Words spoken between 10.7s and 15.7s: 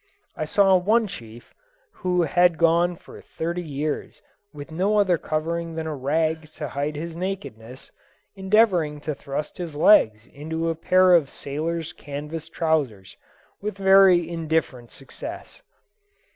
a pair of sailor's canvas trousers with very indifferent success.